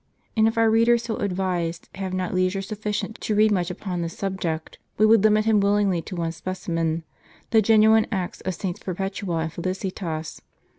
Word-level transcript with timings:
And 0.35 0.47
if 0.47 0.57
our 0.57 0.67
reader, 0.67 0.97
so 0.97 1.17
advised, 1.17 1.87
have 1.93 2.11
not 2.11 2.33
leisure 2.33 2.63
sufficient 2.63 3.21
to 3.21 3.35
read 3.35 3.51
much 3.51 3.69
ujDon 3.69 4.01
this 4.01 4.17
subject, 4.17 4.79
we 4.97 5.05
would 5.05 5.23
limit 5.23 5.45
him 5.45 5.59
willingly 5.59 6.01
to 6.01 6.15
one 6.15 6.31
specimen, 6.31 7.03
the 7.51 7.61
genuine 7.61 8.07
Acts 8.11 8.41
of 8.41 8.47
SS. 8.47 8.79
Perpetua 8.79 9.35
and 9.43 9.53
Felicitas. 9.53 10.41